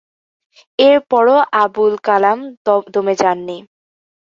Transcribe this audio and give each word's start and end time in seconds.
এর 0.79 0.97
পরও 1.09 1.37
আবুল 1.63 1.93
কালাম 2.05 2.39
দমে 2.93 3.13
যাননি। 3.21 3.57